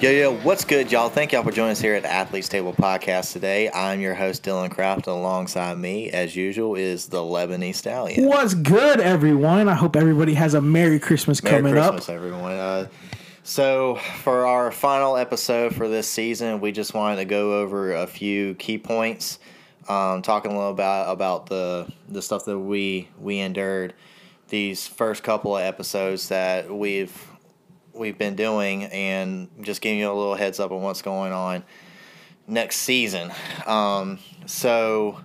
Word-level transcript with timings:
Yo, 0.00 0.10
yo, 0.10 0.32
what's 0.42 0.64
good, 0.64 0.92
y'all? 0.92 1.08
Thank 1.08 1.32
y'all 1.32 1.42
for 1.42 1.50
joining 1.50 1.72
us 1.72 1.80
here 1.80 1.96
at 1.96 2.04
the 2.04 2.12
Athletes 2.12 2.48
Table 2.48 2.72
Podcast 2.72 3.32
today. 3.32 3.68
I'm 3.68 4.00
your 4.00 4.14
host, 4.14 4.44
Dylan 4.44 4.70
Kraft, 4.70 5.08
and 5.08 5.16
alongside 5.16 5.76
me, 5.76 6.08
as 6.10 6.36
usual, 6.36 6.76
is 6.76 7.08
the 7.08 7.18
Lebanese 7.18 7.74
Stallion. 7.74 8.24
What's 8.28 8.54
good, 8.54 9.00
everyone? 9.00 9.68
I 9.68 9.74
hope 9.74 9.96
everybody 9.96 10.34
has 10.34 10.54
a 10.54 10.60
Merry 10.60 11.00
Christmas 11.00 11.42
Merry 11.42 11.56
coming 11.56 11.72
Christmas, 11.72 12.08
up. 12.08 12.14
everyone. 12.14 12.52
Uh, 12.52 12.86
so, 13.42 13.96
for 14.22 14.46
our 14.46 14.70
final 14.70 15.16
episode 15.16 15.74
for 15.74 15.88
this 15.88 16.06
season, 16.06 16.60
we 16.60 16.70
just 16.70 16.94
wanted 16.94 17.16
to 17.16 17.24
go 17.24 17.60
over 17.60 17.92
a 17.92 18.06
few 18.06 18.54
key 18.54 18.78
points, 18.78 19.40
um, 19.88 20.22
talking 20.22 20.52
a 20.52 20.54
little 20.54 20.70
about 20.70 21.10
about 21.10 21.46
the 21.46 21.92
the 22.08 22.22
stuff 22.22 22.44
that 22.44 22.56
we 22.56 23.08
we 23.18 23.40
endured 23.40 23.94
these 24.48 24.86
first 24.86 25.24
couple 25.24 25.56
of 25.56 25.62
episodes 25.64 26.28
that 26.28 26.72
we've 26.72 27.32
we've 27.98 28.18
been 28.18 28.36
doing, 28.36 28.84
and 28.84 29.48
just 29.60 29.80
giving 29.80 29.98
you 29.98 30.10
a 30.10 30.14
little 30.14 30.34
heads 30.34 30.60
up 30.60 30.70
on 30.70 30.82
what's 30.82 31.02
going 31.02 31.32
on 31.32 31.64
next 32.46 32.76
season. 32.76 33.32
Um, 33.66 34.18
so. 34.46 35.20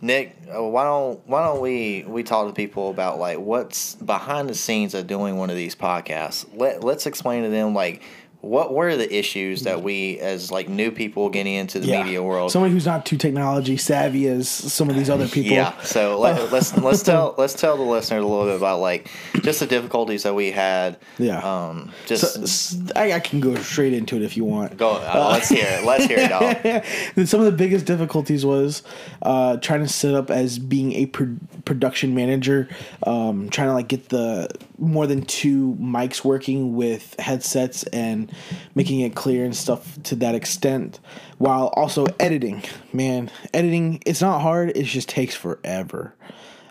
Nick, 0.00 0.36
uh, 0.54 0.62
why 0.62 0.84
don't 0.84 1.26
why 1.26 1.46
don't 1.46 1.62
we 1.62 2.04
we 2.06 2.22
talk 2.22 2.46
to 2.46 2.52
people 2.52 2.90
about 2.90 3.18
like 3.18 3.38
what's 3.38 3.94
behind 3.94 4.50
the 4.50 4.54
scenes 4.54 4.92
of 4.92 5.06
doing 5.06 5.38
one 5.38 5.48
of 5.48 5.56
these 5.56 5.74
podcasts? 5.74 6.46
Let 6.54 6.84
let's 6.84 7.06
explain 7.06 7.44
to 7.44 7.48
them 7.48 7.74
like 7.74 8.02
what 8.44 8.72
were 8.74 8.96
the 8.96 9.12
issues 9.14 9.62
that 9.62 9.82
we 9.82 10.18
as 10.20 10.50
like 10.50 10.68
new 10.68 10.90
people 10.90 11.28
getting 11.30 11.54
into 11.54 11.78
the 11.80 11.86
media 11.86 12.22
world. 12.22 12.50
Somebody 12.52 12.72
who's 12.72 12.86
not 12.86 13.04
too 13.06 13.16
technology 13.16 13.76
savvy 13.76 14.26
as 14.28 14.48
some 14.48 14.88
of 14.90 14.96
these 14.96 15.08
other 15.10 15.26
people. 15.36 15.52
Yeah, 15.52 15.78
so 15.82 16.18
let, 16.18 16.52
let's 16.52 16.76
let's 16.78 17.02
tell 17.02 17.34
let's 17.38 17.54
tell 17.54 17.76
the 17.76 17.82
listeners 17.82 18.22
a 18.22 18.26
little 18.26 18.46
bit 18.46 18.56
about 18.56 18.80
like 18.80 19.10
just 19.42 19.60
the 19.60 19.66
difficulties 19.66 20.22
that 20.24 20.34
we 20.34 20.50
had. 20.50 20.98
Yeah. 21.18 21.38
Um, 21.38 21.90
So, 22.06 22.08
just 22.16 22.38
s- 22.38 22.82
I, 22.96 23.12
I 23.14 23.20
can 23.20 23.40
go 23.40 23.54
straight 23.56 23.92
into 23.92 24.16
it 24.16 24.22
if 24.22 24.36
you 24.36 24.44
want. 24.44 24.76
go. 24.76 24.90
Uh, 24.92 25.28
let's 25.32 25.48
hear 25.48 25.66
it. 25.66 25.84
Let's 25.84 26.04
hear 26.04 26.18
it. 26.18 26.84
And 27.16 27.28
some 27.28 27.40
of 27.40 27.46
the 27.46 27.52
biggest 27.52 27.86
difficulties 27.86 28.44
was 28.44 28.82
uh, 29.22 29.56
trying 29.58 29.80
to 29.80 29.88
set 29.88 30.14
up 30.14 30.30
as 30.30 30.58
being 30.58 30.92
a 30.92 31.06
pro- 31.06 31.36
production 31.64 32.14
manager, 32.14 32.68
um, 33.06 33.48
trying 33.50 33.68
to 33.68 33.74
like 33.74 33.88
get 33.88 34.08
the 34.10 34.48
more 34.78 35.06
than 35.06 35.22
two 35.22 35.76
mics 35.80 36.24
working 36.24 36.74
with 36.74 37.14
headsets 37.18 37.84
and 37.84 38.32
making 38.74 39.00
it 39.00 39.14
clear 39.14 39.44
and 39.44 39.54
stuff 39.54 39.98
to 40.04 40.16
that 40.16 40.34
extent, 40.34 41.00
while 41.38 41.68
also 41.68 42.06
editing. 42.18 42.62
Man, 42.92 43.30
editing 43.52 44.02
it's 44.06 44.20
not 44.20 44.40
hard; 44.40 44.76
it 44.76 44.84
just 44.84 45.08
takes 45.08 45.34
forever. 45.34 46.14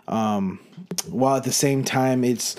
Um, 0.06 0.60
while 1.08 1.36
at 1.36 1.44
the 1.44 1.52
same 1.52 1.84
time, 1.84 2.24
it's 2.24 2.56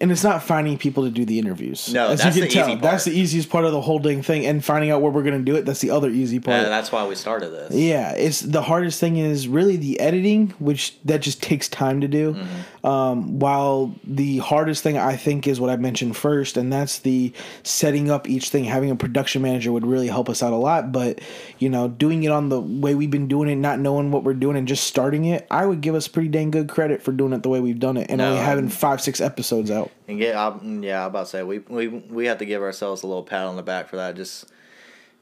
and 0.00 0.10
it's 0.12 0.24
not 0.24 0.42
finding 0.42 0.78
people 0.78 1.04
to 1.04 1.10
do 1.10 1.24
the 1.24 1.38
interviews. 1.38 1.92
No, 1.92 2.08
As 2.08 2.20
that's 2.22 2.36
you 2.36 2.42
can 2.42 2.48
the 2.48 2.54
tell, 2.54 2.68
easy 2.68 2.72
part. 2.72 2.82
that's 2.82 3.04
the 3.04 3.12
easiest 3.12 3.50
part 3.50 3.64
of 3.64 3.72
the 3.72 3.80
whole 3.80 3.98
dang 3.98 4.22
thing, 4.22 4.46
and 4.46 4.64
finding 4.64 4.90
out 4.90 5.02
where 5.02 5.10
we're 5.10 5.22
gonna 5.22 5.38
do 5.40 5.56
it. 5.56 5.64
That's 5.64 5.80
the 5.80 5.90
other 5.90 6.10
easy 6.10 6.40
part. 6.40 6.58
And 6.62 6.66
that's 6.72 6.90
why 6.92 7.06
we 7.06 7.14
started 7.14 7.50
this. 7.50 7.74
yeah, 7.74 8.12
it's 8.12 8.40
the 8.40 8.62
hardest 8.62 9.00
thing 9.00 9.16
is 9.16 9.48
really 9.48 9.76
the 9.76 9.98
editing, 10.00 10.50
which 10.58 10.96
that 11.04 11.20
just 11.22 11.42
takes 11.42 11.68
time 11.68 12.00
to 12.00 12.08
do. 12.08 12.34
Mm-hmm. 12.34 12.86
Um, 12.86 13.38
while 13.38 13.94
the 14.04 14.38
hardest 14.38 14.82
thing 14.82 14.98
I 14.98 15.16
think 15.16 15.46
is 15.48 15.58
what 15.58 15.70
I 15.70 15.76
mentioned 15.76 16.16
first, 16.16 16.56
and 16.58 16.70
that's 16.72 16.98
the 16.98 17.32
setting 17.62 18.10
up 18.10 18.28
each 18.28 18.50
thing. 18.50 18.64
Having 18.64 18.90
a 18.90 18.96
production 18.96 19.40
manager 19.42 19.72
would 19.72 19.86
really 19.86 20.08
help 20.08 20.28
us 20.28 20.42
out 20.42 20.52
a 20.52 20.56
lot. 20.56 20.92
But 20.92 21.20
you 21.58 21.70
know, 21.70 21.88
doing 21.88 22.24
it 22.24 22.30
on 22.30 22.50
the 22.50 22.60
way 22.60 22.94
we've 22.94 23.10
been 23.10 23.28
doing 23.28 23.48
it, 23.48 23.56
not 23.56 23.78
knowing 23.78 24.10
what 24.10 24.22
we're 24.24 24.34
doing, 24.34 24.56
and 24.56 24.68
just 24.68 24.84
starting 24.84 25.24
it, 25.24 25.46
I 25.50 25.64
would 25.64 25.80
give 25.80 25.94
us 25.94 26.08
pretty 26.08 26.28
dang 26.28 26.50
good 26.50 26.68
credit 26.68 27.02
for 27.02 27.12
doing 27.12 27.32
it 27.32 27.42
the 27.42 27.48
way 27.48 27.60
we've 27.60 27.78
done 27.80 27.96
it, 27.96 28.10
and 28.10 28.18
No, 28.18 28.32
only 28.32 28.42
having 28.42 28.68
five 28.68 29.00
six 29.00 29.20
episodes 29.20 29.70
out. 29.70 29.83
And 30.08 30.18
get, 30.18 30.36
I, 30.36 30.56
yeah, 30.80 31.02
I'm 31.02 31.08
about 31.08 31.24
to 31.24 31.26
say 31.26 31.42
we 31.42 31.60
we 31.60 31.88
we 31.88 32.26
have 32.26 32.38
to 32.38 32.46
give 32.46 32.62
ourselves 32.62 33.02
a 33.02 33.06
little 33.06 33.22
pat 33.22 33.46
on 33.46 33.56
the 33.56 33.62
back 33.62 33.88
for 33.88 33.96
that. 33.96 34.16
Just 34.16 34.44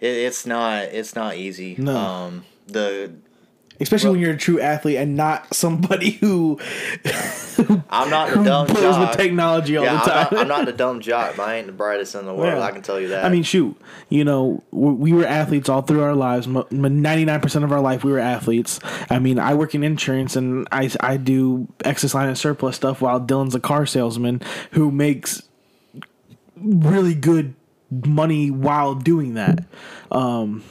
it, 0.00 0.08
it's 0.08 0.46
not 0.46 0.84
it's 0.84 1.14
not 1.14 1.36
easy. 1.36 1.76
No. 1.78 1.96
Um, 1.96 2.44
the 2.66 3.12
Especially 3.82 4.06
Well- 4.08 4.12
when 4.14 4.20
you're 4.22 4.32
a 4.34 4.36
true 4.36 4.60
athlete 4.60 4.96
and 4.96 5.16
not 5.16 5.52
somebody 5.54 6.12
who 6.12 6.58
I'm 7.90 8.08
not 8.10 8.30
the 8.30 8.42
dumb 8.42 8.66
jock. 8.68 9.08
with 9.08 9.16
technology 9.16 9.76
all 9.76 9.84
yeah, 9.84 9.92
the 9.92 9.98
I'm 9.98 10.08
time. 10.08 10.28
not, 10.32 10.40
I'm 10.40 10.48
not 10.48 10.66
the 10.66 10.72
dumb 10.72 11.00
jock, 11.00 11.38
I 11.38 11.56
ain't 11.56 11.66
the 11.66 11.72
brightest 11.72 12.14
in 12.14 12.24
the 12.26 12.34
world. 12.34 12.58
Yeah. 12.58 12.64
I 12.64 12.70
can 12.70 12.82
tell 12.82 12.98
you 13.00 13.08
that. 13.08 13.24
I 13.24 13.28
mean, 13.28 13.42
shoot, 13.42 13.76
you 14.08 14.24
know, 14.24 14.62
we 14.70 14.92
we 14.92 15.12
were 15.12 15.26
athletes 15.26 15.68
all 15.68 15.82
through 15.82 16.02
our 16.02 16.14
lives. 16.14 16.46
Ninety 16.46 17.24
nine 17.24 17.40
percent 17.40 17.64
of 17.64 17.72
our 17.72 17.80
life, 17.80 18.04
we 18.04 18.12
were 18.12 18.18
athletes. 18.18 18.80
I 19.10 19.18
mean, 19.18 19.38
I 19.38 19.54
work 19.54 19.74
in 19.74 19.82
insurance 19.84 20.36
and 20.36 20.66
I 20.72 20.90
I 21.00 21.16
do 21.18 21.68
excess 21.84 22.14
line 22.14 22.28
and 22.28 22.38
surplus 22.38 22.76
stuff, 22.76 23.00
while 23.00 23.20
Dylan's 23.20 23.54
a 23.54 23.60
car 23.60 23.84
salesman 23.86 24.40
who 24.72 24.90
makes 24.90 25.42
really 26.56 27.14
good 27.14 27.54
money 27.90 28.50
while 28.50 28.94
doing 28.94 29.34
that. 29.34 29.64
Um, 30.10 30.62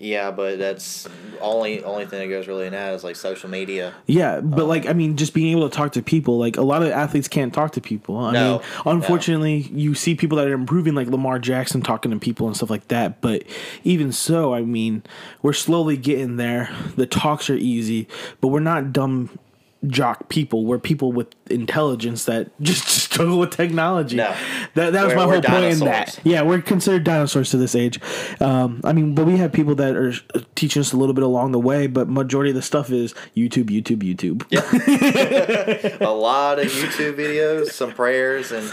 yeah, 0.00 0.30
but 0.30 0.58
that's 0.58 1.06
only 1.42 1.84
only 1.84 2.06
thing 2.06 2.20
that 2.20 2.34
goes 2.34 2.48
really 2.48 2.66
in 2.66 2.72
that 2.72 2.94
is 2.94 3.04
like 3.04 3.16
social 3.16 3.50
media. 3.50 3.94
Yeah, 4.06 4.40
but 4.40 4.62
um, 4.62 4.68
like 4.68 4.86
I 4.88 4.94
mean, 4.94 5.18
just 5.18 5.34
being 5.34 5.52
able 5.56 5.68
to 5.68 5.76
talk 5.76 5.92
to 5.92 6.02
people. 6.02 6.38
Like 6.38 6.56
a 6.56 6.62
lot 6.62 6.82
of 6.82 6.88
athletes 6.88 7.28
can't 7.28 7.52
talk 7.52 7.72
to 7.72 7.82
people. 7.82 8.16
I 8.16 8.32
No, 8.32 8.58
mean, 8.58 8.60
unfortunately, 8.86 9.58
you 9.72 9.94
see 9.94 10.14
people 10.14 10.38
that 10.38 10.48
are 10.48 10.54
improving, 10.54 10.94
like 10.94 11.08
Lamar 11.08 11.38
Jackson, 11.38 11.82
talking 11.82 12.10
to 12.12 12.18
people 12.18 12.46
and 12.46 12.56
stuff 12.56 12.70
like 12.70 12.88
that. 12.88 13.20
But 13.20 13.44
even 13.84 14.10
so, 14.10 14.54
I 14.54 14.62
mean, 14.62 15.02
we're 15.42 15.52
slowly 15.52 15.98
getting 15.98 16.36
there. 16.36 16.74
The 16.96 17.06
talks 17.06 17.50
are 17.50 17.54
easy, 17.54 18.08
but 18.40 18.48
we're 18.48 18.60
not 18.60 18.94
dumb 18.94 19.38
jock 19.86 20.28
people. 20.28 20.64
We're 20.66 20.78
people 20.78 21.10
with 21.12 21.28
intelligence 21.50 22.26
that 22.26 22.50
just 22.60 22.86
struggle 22.86 23.38
with 23.38 23.50
technology. 23.50 24.16
No. 24.16 24.34
that 24.74 24.92
that 24.92 25.04
was 25.04 25.14
We're- 25.14 25.26
my 25.26 25.32
whole 25.32 25.42
point 25.42 25.64
in 25.64 25.78
that. 25.80 26.18
Yeah, 26.24 26.42
we're 26.42 26.60
considered 26.60 27.04
dinosaurs 27.04 27.50
to 27.50 27.56
this 27.56 27.74
age. 27.74 27.98
Um, 28.40 28.80
I 28.84 28.92
mean, 28.92 29.14
but 29.14 29.26
we 29.26 29.36
have 29.38 29.52
people 29.52 29.74
that 29.76 29.96
are 29.96 30.12
teaching 30.54 30.80
us 30.80 30.92
a 30.92 30.96
little 30.96 31.14
bit 31.14 31.24
along 31.24 31.52
the 31.52 31.58
way. 31.60 31.86
But 31.86 32.08
majority 32.08 32.50
of 32.50 32.56
the 32.56 32.62
stuff 32.62 32.90
is 32.90 33.14
YouTube, 33.36 33.64
YouTube, 33.70 34.02
YouTube. 34.02 34.44
A 36.00 36.10
lot 36.10 36.58
of 36.58 36.66
YouTube 36.66 37.14
videos, 37.16 37.70
some 37.70 37.92
prayers, 37.92 38.52
and 38.52 38.64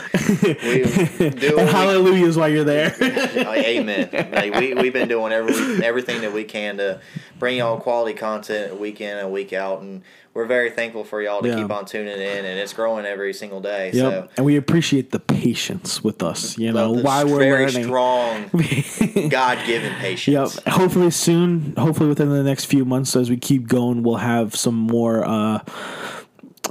we 0.63 0.83
do 1.29 1.57
and 1.57 1.67
we 1.67 1.71
hallelujahs 1.71 2.37
while 2.37 2.49
you're 2.49 2.63
there. 2.63 2.93
Amen. 3.01 4.09
Like 4.31 4.53
we 4.55 4.73
we've 4.73 4.93
been 4.93 5.07
doing 5.07 5.31
every 5.31 5.83
everything 5.85 6.21
that 6.21 6.33
we 6.33 6.43
can 6.43 6.77
to 6.77 6.99
bring 7.39 7.57
y'all 7.57 7.79
quality 7.79 8.17
content 8.17 8.79
week 8.79 9.01
in 9.01 9.17
and 9.17 9.31
week 9.31 9.53
out, 9.53 9.81
and 9.81 10.01
we're 10.33 10.45
very 10.45 10.69
thankful 10.71 10.96
for 11.03 11.21
y'all 11.21 11.41
to 11.41 11.47
Yeah. 11.47 11.55
keep 11.61 11.71
on 11.71 11.85
tuning 11.85 12.19
in, 12.19 12.45
and 12.45 12.59
it's 12.59 12.73
growing 12.73 13.05
every 13.05 13.33
single 13.33 13.61
day. 13.61 13.91
yep. 13.93 13.93
So 13.93 14.29
And 14.37 14.45
we 14.45 14.55
appreciate 14.57 15.11
the 15.11 15.19
patience 15.19 16.03
with 16.03 16.21
us. 16.23 16.57
You 16.57 16.71
know 16.73 16.91
why 16.91 17.23
we're 17.23 17.39
very 17.39 17.65
learning. 17.67 17.83
strong, 17.85 19.29
God 19.29 19.59
given 19.65 19.93
patience. 19.95 20.55
Yep. 20.65 20.73
Hopefully 20.73 21.11
soon. 21.11 21.73
Hopefully 21.77 22.09
within 22.09 22.29
the 22.29 22.43
next 22.43 22.65
few 22.65 22.85
months, 22.85 23.15
as 23.15 23.29
we 23.29 23.37
keep 23.37 23.67
going, 23.67 24.03
we'll 24.03 24.15
have 24.15 24.55
some 24.55 24.75
more 24.75 25.25
uh, 25.25 25.59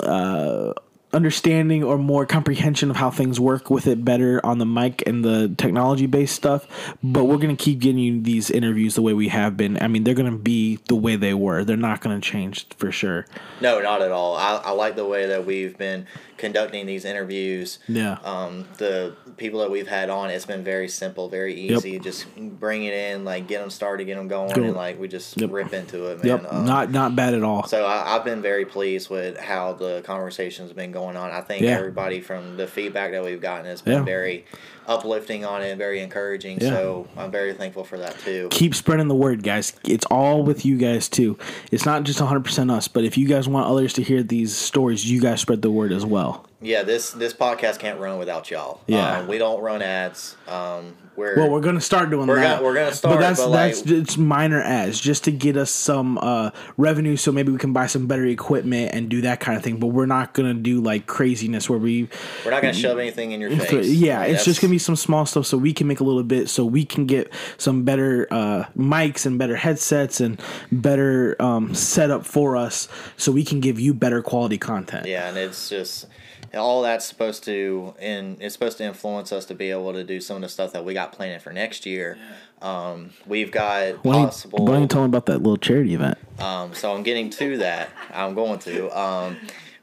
uh, 0.01 0.73
understanding 1.17 1.83
or 1.83 1.97
more 1.97 2.27
comprehension 2.27 2.91
of 2.91 2.97
how 2.97 3.11
things 3.11 3.41
work 3.41 3.71
with 3.71 3.87
it 3.87 4.05
better 4.05 4.45
on 4.45 4.59
the 4.59 4.67
mic 4.67 5.03
and 5.07 5.25
the 5.25 5.53
technology 5.57 6.07
based 6.07 6.37
stuff. 6.37 6.95
But 7.03 7.25
we're 7.25 7.39
gonna 7.39 7.57
keep 7.57 7.81
getting 7.81 7.99
you 7.99 8.21
these 8.21 8.51
interviews 8.51 8.95
the 8.95 9.03
way 9.03 9.15
we 9.15 9.29
have 9.29 9.57
been. 9.57 9.83
I 9.83 9.89
mean, 9.89 10.05
they're 10.05 10.15
gonna 10.15 10.37
be 10.37 10.79
the 10.89 10.95
way 10.95 11.17
they 11.17 11.35
were. 11.35 11.65
They're 11.65 11.77
not 11.77 12.03
gonna 12.03 12.21
change 12.21 12.67
for 12.77 12.93
sure. 12.93 13.27
No, 13.61 13.81
not 13.81 14.03
at 14.03 14.13
all. 14.13 14.37
I, 14.37 14.57
I 14.57 14.71
like 14.73 14.95
the 14.95 15.07
way 15.07 15.27
that 15.27 15.47
we've 15.47 15.77
been 15.77 16.07
conducting 16.37 16.87
these 16.87 17.05
interviews. 17.05 17.79
Yeah. 17.89 18.19
Um, 18.25 18.67
the 18.79 19.15
people 19.37 19.61
that 19.61 19.71
we've 19.71 19.89
had 19.89 20.11
on, 20.11 20.31
it's 20.31 20.47
been 20.47 20.65
very 20.65 20.89
simple, 20.89 21.29
very 21.29 21.55
easy. 21.55 21.99
Just 21.99 22.27
bring 22.37 22.85
it 22.85 22.95
in, 22.95 23.25
like 23.25 23.47
get 23.47 23.61
them 23.61 23.71
started, 23.71 24.05
get 24.05 24.17
them 24.17 24.29
going, 24.29 24.53
Cool. 24.53 24.65
and 24.65 24.75
like 24.75 24.99
we 25.01 25.09
just 25.09 25.41
Yep. 25.41 25.51
rip 25.53 25.73
into 25.73 26.07
it, 26.07 26.19
man. 26.25 26.27
Yep. 26.43 26.53
Um, 26.53 26.65
not 26.67 26.91
not 26.93 27.17
bad 27.17 27.35
at 27.35 27.43
all. 27.43 27.67
So 27.67 27.85
I, 27.85 28.15
I've 28.17 28.25
been 28.25 28.43
very 28.43 28.65
pleased 28.65 29.11
with 29.11 29.39
how 29.39 29.73
the 29.75 30.03
conversation's 30.05 30.73
been 30.73 30.93
going 30.93 31.17
on. 31.17 31.31
I 31.31 31.41
think 31.41 31.63
Yeah. 31.63 31.71
everybody 31.79 32.21
from 32.21 32.57
the 32.57 32.67
feedback 32.67 33.13
that 33.13 33.25
we've 33.25 33.41
gotten 33.41 33.67
has 33.67 33.83
been 33.83 33.99
Yeah. 33.99 34.05
very 34.05 34.45
uplifting 34.89 35.45
on 35.45 35.63
it, 35.63 35.77
very 35.77 36.01
encouraging. 36.01 36.59
Yeah. 36.61 36.69
So 36.71 37.09
I'm 37.17 37.31
very 37.33 37.53
thankful 37.55 37.83
for 37.85 37.99
that 37.99 38.19
too. 38.21 38.49
keep 38.51 38.75
spreading 38.75 39.09
the 39.09 39.15
word, 39.17 39.43
guys. 39.43 39.73
It's 39.85 40.07
all 40.07 40.43
with 40.45 40.65
you 40.65 40.77
guys 40.77 41.09
too. 41.09 41.37
It's 41.73 41.85
not 41.85 42.05
just 42.05 42.21
100% 42.21 42.71
us, 42.71 42.87
but 42.89 43.03
if 43.05 43.19
you 43.19 43.27
guys 43.27 43.49
want 43.49 43.67
others 43.69 43.93
to 43.95 44.03
hear 44.03 44.23
these 44.23 44.55
stories, 44.57 45.11
you 45.11 45.21
guys 45.21 45.41
spread 45.41 45.63
the 45.63 45.71
word 45.71 45.91
as 45.93 46.07
well. 46.07 46.36
Yeah, 46.67 46.83
this 46.83 47.13
this 47.13 47.33
podcast 47.33 47.79
can't 47.79 48.01
run 48.01 48.19
without 48.19 48.51
y'all. 48.51 48.81
Yeah. 48.89 49.19
Um, 49.21 49.29
we 49.29 49.39
don't 49.39 49.61
run 49.63 49.83
ads. 49.83 50.37
Um, 50.49 50.95
we're 51.15 51.37
Well, 51.37 51.49
we're 51.49 51.61
gonna 51.61 51.81
start 51.81 52.11
doing 52.11 52.27
We're 52.27 52.37
that. 52.37 52.57
gonna- 52.57 52.63
we're 52.65 52.75
gonna 52.75 52.93
start, 52.93 53.15
but 53.15 53.21
that's 53.21 53.41
but, 53.41 53.51
that's 53.53 53.87
like- 53.87 53.91
it's 54.01 54.19
minor 54.19 54.61
ads 54.61 55.01
just 55.01 55.25
to 55.25 55.31
get 55.31 55.57
us 55.57 55.71
some 55.71 56.19
uh, 56.19 56.51
revenue, 56.77 57.17
so 57.17 57.31
maybe 57.31 57.53
we 57.53 57.59
can 57.59 57.73
buy 57.73 57.87
some 57.87 58.07
better 58.07 58.27
equipment 58.27 58.91
and 58.93 59.09
do 59.09 59.21
that 59.23 59.39
kind 59.41 59.57
of 59.57 59.63
thing. 59.63 59.77
But 59.79 59.89
we're 59.89 60.07
not 60.07 60.35
gonna 60.35 60.55
do 60.55 60.81
like 60.81 61.07
craziness 61.07 61.71
where 61.71 61.79
we 61.79 62.09
we're 62.45 62.51
not 62.51 62.63
gonna 62.63 62.75
shove 62.75 62.99
anything 62.99 63.31
in 63.31 63.41
your 63.41 63.51
face. 63.51 63.87
yeah, 63.87 64.19
Like, 64.19 64.31
it's 64.33 64.45
just 64.45 64.61
gonna 64.61 64.73
be 64.73 64.79
some 64.79 64.97
small 64.97 65.25
stuff 65.25 65.47
so 65.47 65.57
we 65.57 65.73
can 65.73 65.87
make 65.87 66.01
a 66.01 66.05
little 66.05 66.25
bit, 66.25 66.49
so 66.49 66.65
we 66.65 66.85
can 66.85 67.07
get 67.07 67.33
some 67.59 67.85
better 67.85 68.27
uh, 68.33 68.65
mics 68.77 69.25
and 69.25 69.39
better 69.39 69.55
headsets 69.57 70.21
and 70.21 70.41
better 70.73 71.37
um, 71.41 71.75
setup 71.75 72.27
for 72.27 72.57
us, 72.57 72.89
so 73.17 73.31
we 73.31 73.45
can 73.45 73.61
give 73.61 73.79
you 73.79 73.95
better 73.95 74.21
quality 74.21 74.59
content. 74.59 75.07
Yeah, 75.07 75.29
and 75.29 75.39
it's 75.39 75.69
just 75.71 76.07
all 76.55 76.83
that's 76.83 77.05
supposed 77.05 77.45
to 77.45 77.95
and 77.99 78.37
it's 78.41 78.55
supposed 78.55 78.79
to 78.79 78.85
influence 78.85 79.33
us 79.33 79.45
to 79.47 79.55
be 79.55 79.71
able 79.71 79.93
to 79.93 80.05
do 80.05 80.21
some 80.21 80.37
of 80.37 80.43
the 80.43 80.49
stuff 80.49 80.73
that 80.73 80.85
we 80.85 80.95
got 80.95 81.13
planned 81.13 81.43
for 81.43 81.53
next 81.53 81.87
year. 81.87 82.19
Um, 82.63 83.11
we've 83.27 83.51
got 83.53 84.05
Why 84.05 84.13
don't, 84.13 84.21
you, 84.23 84.27
possible. 84.29 84.65
why 84.65 84.73
don't 84.73 84.83
you 84.83 84.89
tell 84.89 85.03
me 85.03 85.07
about 85.09 85.27
that 85.27 85.39
little 85.39 85.59
charity 85.59 85.95
event? 85.95 86.19
Um, 86.39 86.73
so 86.75 86.95
I'm 86.95 87.03
getting 87.03 87.29
to 87.31 87.59
that. 87.59 87.91
I'm 88.13 88.35
going 88.35 88.59
to. 88.61 88.99
Um, 88.99 89.37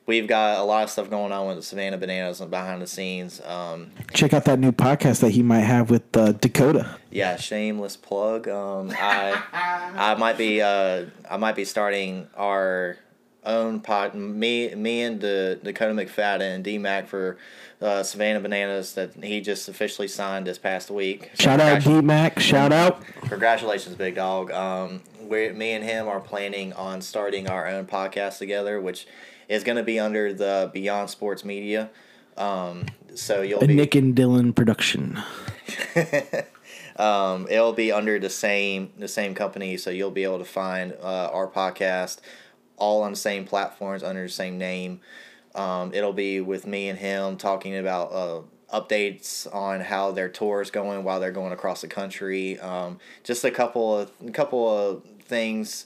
we've 0.07 0.27
got 0.27 0.57
a 0.60 0.63
lot 0.63 0.83
of 0.83 0.89
stuff 0.89 1.10
going 1.10 1.31
on 1.31 1.48
with 1.48 1.57
the 1.57 1.62
Savannah 1.62 1.98
Bananas 2.00 2.42
and 2.42 2.50
behind 2.50 2.81
the 2.81 2.88
scenes. 2.88 3.39
Um, 3.42 3.92
Check 4.13 4.33
out 4.33 4.45
that 4.45 4.57
new 4.60 4.71
podcast 4.71 5.19
that 5.21 5.30
he 5.30 5.44
might 5.44 5.60
have 5.62 5.92
with 5.92 6.18
uh, 6.18 6.31
Dakota. 6.31 6.98
yeah, 7.12 7.36
shameless 7.38 7.95
plug. 7.95 8.48
Um, 8.48 8.92
I 9.00 9.39
I 9.54 10.15
might 10.15 10.38
be 10.39 10.60
uh, 10.62 11.06
I 11.30 11.38
might 11.38 11.56
be 11.56 11.65
starting 11.65 12.27
our 12.36 12.98
own 13.45 13.80
pod. 13.80 14.16
Me 14.16 14.74
me 14.75 15.01
and 15.01 15.19
the 15.22 15.60
Dakota 15.63 15.94
McFadden 15.94 16.56
and 16.56 16.63
D 16.63 16.78
Mac 16.78 17.07
for 17.07 17.38
uh, 17.81 18.04
Savannah 18.04 18.40
Bananas 18.40 18.94
that 18.94 19.12
he 19.24 19.42
just 19.42 19.68
officially 19.68 20.07
signed 20.07 20.48
this 20.48 20.57
past 20.57 20.90
week. 20.90 21.31
So 21.36 21.44
Shout 21.44 21.60
out 21.60 21.84
D 21.84 22.01
Mac. 22.01 22.40
Shout 22.40 22.72
out. 22.72 23.04
Congratulations, 23.24 23.95
big 23.95 24.16
dog. 24.16 24.51
Um, 24.51 25.01
we, 25.22 25.51
me 25.51 25.72
and 25.72 25.84
him 25.84 26.07
are 26.07 26.19
planning 26.19 26.74
on 26.74 27.01
starting 27.01 27.50
our 27.50 27.68
own 27.68 27.86
podcast 27.86 28.38
together, 28.38 28.80
which 28.80 29.07
is 29.50 29.63
going 29.63 29.78
to 29.78 29.84
be 29.84 30.00
under 30.00 30.34
the 30.34 30.69
Beyond 30.74 31.10
Sports 31.10 31.44
Media. 31.44 31.89
Um, 32.38 32.86
so 33.16 33.42
you'll 33.42 33.63
A 33.63 33.68
be 33.68 33.75
Nick 33.75 33.96
and 33.96 34.16
Dylan 34.16 34.56
production. 34.56 35.22
um, 36.98 37.48
it'll 37.50 37.74
be 37.74 37.92
under 37.92 38.19
the 38.19 38.30
same 38.30 38.92
the 38.98 39.07
same 39.07 39.36
company, 39.36 39.78
so 39.78 39.89
you'll 39.89 40.12
be 40.12 40.24
able 40.24 40.39
to 40.39 40.46
find 40.46 40.94
uh, 41.01 41.30
our 41.31 41.48
podcast 41.48 42.19
all 42.78 43.04
on 43.04 43.12
the 43.12 43.18
same 43.18 43.46
platforms 43.46 44.04
under 44.04 44.24
the 44.24 44.30
same 44.30 44.58
name. 44.58 45.02
Um, 45.56 45.94
it'll 45.94 46.14
be 46.14 46.42
with 46.42 46.66
me 46.66 46.90
and 46.90 46.98
him 46.98 47.38
talking 47.38 47.78
about 47.78 48.12
uh, 48.12 48.42
updates 48.74 49.54
on 49.54 49.81
how 49.81 50.12
their 50.12 50.30
tour 50.30 50.62
is 50.62 50.72
going 50.72 51.04
while 51.04 51.20
they're 51.20 51.31
going 51.31 51.54
across 51.54 51.81
the 51.81 51.88
country. 51.88 52.60
Um, 52.60 53.00
just 53.24 53.44
a 53.44 53.52
couple 53.52 54.00
of 54.00 54.12
a 54.25 54.31
couple 54.31 54.68
of 54.68 55.04
things 55.22 55.86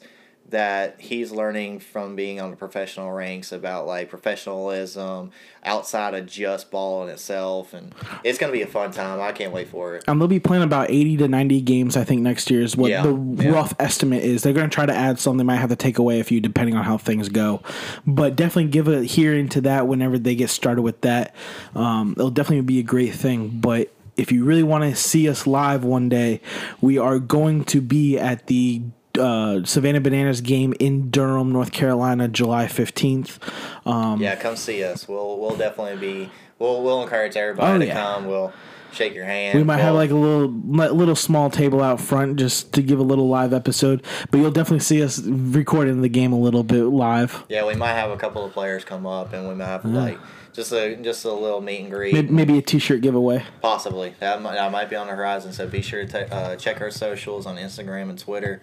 that 0.49 0.95
he's 1.01 1.31
learning 1.31 1.79
from 1.79 2.15
being 2.15 2.39
on 2.39 2.51
the 2.51 2.55
professional 2.57 3.11
ranks 3.11 3.51
about 3.51 3.85
like 3.85 4.09
professionalism 4.09 5.31
outside 5.63 6.13
of 6.13 6.25
just 6.25 6.71
ball 6.71 7.03
in 7.03 7.09
itself 7.09 7.73
and 7.73 7.93
it's 8.23 8.37
going 8.37 8.51
to 8.51 8.57
be 8.57 8.63
a 8.63 8.67
fun 8.67 8.89
time 8.91 9.19
i 9.19 9.31
can't 9.33 9.51
wait 9.51 9.67
for 9.67 9.95
it 9.95 10.07
Um, 10.07 10.19
they'll 10.19 10.27
be 10.29 10.39
playing 10.39 10.63
about 10.63 10.89
80 10.89 11.17
to 11.17 11.27
90 11.27 11.61
games, 11.61 11.97
I 11.97 12.03
think, 12.05 12.21
next 12.21 12.49
year 12.49 12.61
is 12.61 12.77
what 12.77 12.91
Yeah, 12.91 13.03
the 13.03 13.43
yeah. 13.43 13.49
rough 13.49 13.73
estimate 13.79 14.23
is. 14.23 14.43
They're 14.43 14.53
going 14.53 14.69
to 14.69 14.73
try 14.73 14.85
to 14.85 14.93
add 14.93 15.19
some. 15.19 15.37
They 15.37 15.43
might 15.43 15.57
have 15.57 15.69
to 15.69 15.75
take 15.75 15.97
away 15.97 16.19
a 16.19 16.23
few 16.23 16.39
depending 16.39 16.75
on 16.75 16.85
how 16.85 16.97
things 16.97 17.27
go. 17.27 17.61
But 18.05 18.35
definitely 18.37 18.71
give 18.71 18.87
a 18.87 19.03
hearing 19.03 19.49
to 19.49 19.61
that 19.61 19.87
whenever 19.87 20.17
they 20.17 20.35
get 20.35 20.49
started 20.49 20.81
with 20.83 21.01
that. 21.01 21.35
Um, 21.75 22.13
it'll 22.17 22.29
definitely 22.31 22.61
be 22.61 22.79
a 22.79 22.83
great 22.83 23.13
thing. 23.13 23.59
But 23.59 23.91
if 24.15 24.31
you 24.31 24.45
really 24.45 24.63
want 24.63 24.83
to 24.85 24.95
see 24.95 25.27
us 25.29 25.45
live 25.45 25.83
one 25.83 26.07
day, 26.09 26.39
we 26.79 26.97
are 26.97 27.19
going 27.19 27.65
to 27.65 27.81
be 27.81 28.17
at 28.17 28.47
the 28.47 28.81
uh, 29.17 29.63
Savannah 29.65 30.01
Bananas 30.01 30.41
game 30.41 30.73
in 30.79 31.09
Durham, 31.09 31.51
North 31.51 31.71
Carolina, 31.71 32.27
July 32.27 32.65
15th. 32.65 33.37
Um, 33.85 34.21
yeah 34.21 34.35
come 34.35 34.55
see 34.55 34.83
us 34.83 35.07
we'll 35.07 35.39
we'll 35.39 35.55
definitely 35.55 35.97
be 35.97 36.31
we'll 36.59 36.83
we'll 36.83 37.01
encourage 37.03 37.35
everybody 37.37 37.75
Oh, 37.75 37.77
to 37.79 37.85
yeah. 37.85 37.93
come 38.01 38.25
we'll 38.27 38.51
shake 38.91 39.13
your 39.13 39.25
hand 39.25 39.57
We 39.57 39.63
might 39.63 39.77
have 39.77 39.95
like 39.95 40.11
a 40.11 40.15
little 40.15 40.47
little 40.49 41.15
small 41.15 41.49
table 41.49 41.81
out 41.81 41.99
front 42.01 42.37
just 42.37 42.73
to 42.73 42.81
give 42.81 42.99
a 42.99 43.03
little 43.03 43.27
live 43.27 43.53
episode, 43.53 44.03
but 44.31 44.37
you'll 44.39 44.51
definitely 44.51 44.79
see 44.79 45.03
us 45.03 45.19
recording 45.21 46.01
the 46.01 46.09
game 46.09 46.31
a 46.33 46.39
little 46.39 46.63
bit 46.63 46.83
live. 46.83 47.43
yeah 47.49 47.65
we 47.65 47.75
might 47.75 47.93
have 47.93 48.11
a 48.11 48.17
couple 48.17 48.43
of 48.45 48.51
players 48.53 48.83
come 48.83 49.05
up 49.05 49.33
and 49.33 49.47
we 49.47 49.55
might 49.55 49.65
have 49.67 49.85
like 49.85 50.17
just 50.53 50.71
a 50.71 50.95
just 50.95 51.23
a 51.25 51.31
little 51.31 51.61
meet 51.61 51.81
and 51.81 51.91
greet 51.91 52.13
Maybe, 52.13 52.29
maybe 52.29 52.57
a 52.57 52.61
T-shirt 52.63 53.01
giveaway. 53.01 53.43
Possibly 53.61 54.15
that 54.19 54.41
might, 54.41 54.55
that 54.55 54.71
might 54.71 54.89
be 54.89 54.95
on 54.95 55.05
the 55.07 55.13
horizon. 55.15 55.53
So 55.53 55.67
be 55.67 55.81
sure 55.83 56.05
to 56.07 56.33
uh, 56.33 56.55
check 56.55 56.81
our 56.81 56.89
socials 56.89 57.45
on 57.45 57.57
Instagram 57.57 58.09
and 58.09 58.17
Twitter. 58.17 58.61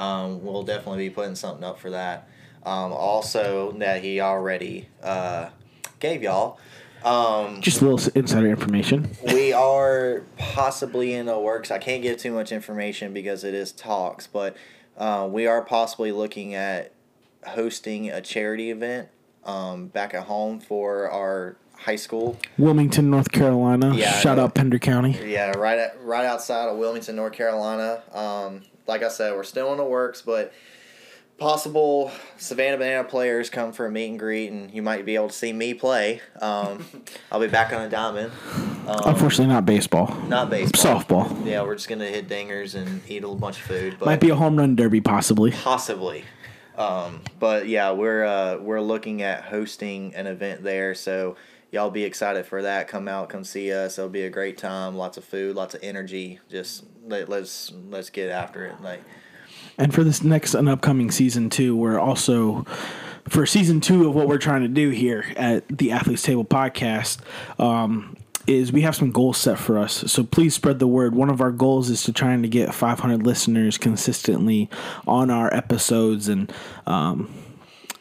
Um, 0.00 0.42
we'll 0.42 0.62
definitely 0.62 1.08
be 1.08 1.14
putting 1.14 1.34
something 1.34 1.62
up 1.62 1.78
for 1.78 1.90
that. 1.90 2.26
Um, 2.64 2.92
also, 2.92 3.72
that 3.72 4.02
he 4.02 4.20
already 4.20 4.88
uh, 5.02 5.50
gave 5.98 6.22
y'all. 6.22 6.58
Um, 7.04 7.60
Just 7.60 7.80
a 7.80 7.84
little 7.86 8.12
insider 8.14 8.48
information. 8.48 9.10
we 9.32 9.52
are 9.52 10.22
possibly 10.36 11.14
in 11.14 11.26
the 11.26 11.38
works. 11.38 11.70
I 11.70 11.78
can't 11.78 12.02
give 12.02 12.18
too 12.18 12.32
much 12.32 12.52
information 12.52 13.12
because 13.12 13.44
it 13.44 13.54
is 13.54 13.72
talks, 13.72 14.26
but 14.26 14.56
uh, 14.98 15.28
we 15.30 15.46
are 15.46 15.62
possibly 15.62 16.12
looking 16.12 16.54
at 16.54 16.92
hosting 17.46 18.10
a 18.10 18.20
charity 18.20 18.70
event 18.70 19.08
um, 19.44 19.86
back 19.86 20.12
at 20.12 20.24
home 20.24 20.60
for 20.60 21.10
our 21.10 21.56
high 21.76 21.96
school. 21.96 22.38
Wilmington, 22.58 23.10
North 23.10 23.32
Carolina. 23.32 23.94
Yeah, 23.94 24.12
Shout 24.20 24.38
out 24.38 24.54
Pender 24.54 24.78
County. 24.78 25.18
Yeah, 25.26 25.52
right 25.56 25.78
at, 25.78 26.02
right 26.02 26.26
outside 26.26 26.68
of 26.68 26.76
Wilmington, 26.76 27.16
North 27.16 27.32
Carolina. 27.32 28.02
Um, 28.12 28.62
like 28.90 29.02
I 29.04 29.08
said, 29.08 29.34
we're 29.36 29.44
still 29.44 29.70
in 29.70 29.78
the 29.78 29.84
works, 29.84 30.20
but 30.20 30.52
possible 31.38 32.10
Savannah 32.36 32.76
Banana 32.76 33.04
players 33.04 33.48
come 33.48 33.72
for 33.72 33.86
a 33.86 33.90
meet 33.90 34.08
and 34.10 34.18
greet, 34.18 34.50
and 34.50 34.70
you 34.74 34.82
might 34.82 35.06
be 35.06 35.14
able 35.14 35.28
to 35.28 35.34
see 35.34 35.52
me 35.52 35.72
play. 35.74 36.20
Um, 36.40 36.84
I'll 37.32 37.40
be 37.40 37.46
back 37.46 37.72
on 37.72 37.82
a 37.82 37.88
diamond. 37.88 38.32
Um, 38.86 38.98
Unfortunately, 39.06 39.46
not 39.46 39.64
baseball. 39.64 40.12
not 40.26 40.50
baseball. 40.50 41.00
Softball. 41.00 41.46
Yeah, 41.46 41.62
we're 41.62 41.76
just 41.76 41.88
gonna 41.88 42.06
hit 42.06 42.28
dingers 42.28 42.74
and 42.74 43.00
eat 43.08 43.22
a 43.24 43.28
bunch 43.28 43.58
of 43.58 43.62
food. 43.64 43.96
But 43.98 44.06
Might 44.06 44.20
be 44.20 44.30
a 44.30 44.34
home 44.34 44.56
run 44.56 44.74
derby, 44.76 45.00
possibly. 45.00 45.52
possibly. 45.52 46.24
Um, 46.76 47.22
but 47.38 47.68
yeah, 47.68 47.92
we're 47.92 48.24
uh, 48.24 48.56
we're 48.58 48.80
looking 48.80 49.22
at 49.22 49.44
hosting 49.44 50.14
an 50.16 50.26
event 50.26 50.62
there, 50.64 50.94
so 50.96 51.36
y'all 51.70 51.90
be 51.90 52.04
excited 52.04 52.44
for 52.46 52.62
that. 52.62 52.88
Come 52.88 53.06
out, 53.06 53.28
come 53.28 53.44
see 53.44 53.72
us. 53.72 53.98
It'll 53.98 54.10
be 54.10 54.24
a 54.24 54.30
great 54.30 54.58
time. 54.58 54.96
Lots 54.96 55.16
of 55.16 55.24
food, 55.24 55.54
lots 55.56 55.74
of 55.74 55.82
energy. 55.84 56.40
Just 56.50 56.84
let, 57.10 57.28
let's 57.28 57.72
let's 57.90 58.10
get 58.10 58.30
after 58.30 58.64
it. 58.64 58.80
Like 58.80 59.02
And 59.76 59.92
for 59.92 60.04
this 60.04 60.22
next 60.22 60.54
and 60.54 60.68
upcoming 60.68 61.10
season 61.10 61.50
too, 61.50 61.76
we're 61.76 61.98
also 61.98 62.64
for 63.28 63.44
season 63.44 63.80
two 63.80 64.08
of 64.08 64.14
what 64.14 64.28
we're 64.28 64.38
trying 64.38 64.62
to 64.62 64.68
do 64.68 64.90
here 64.90 65.24
at 65.36 65.66
the 65.68 65.92
Athletes 65.92 66.22
Table 66.22 66.44
podcast. 66.44 67.18
Um, 67.58 68.16
is 68.46 68.72
we 68.72 68.80
have 68.80 68.96
some 68.96 69.12
goals 69.12 69.36
set 69.36 69.58
for 69.58 69.78
us. 69.78 70.10
So 70.10 70.24
please 70.24 70.54
spread 70.54 70.78
the 70.78 70.86
word. 70.86 71.14
One 71.14 71.28
of 71.28 71.40
our 71.40 71.52
goals 71.52 71.90
is 71.90 72.02
to 72.04 72.12
trying 72.12 72.42
to 72.42 72.48
get 72.48 72.74
500 72.74 73.22
listeners 73.22 73.78
consistently 73.78 74.68
on 75.06 75.30
our 75.30 75.52
episodes 75.54 76.26
and 76.26 76.50
um, 76.86 77.32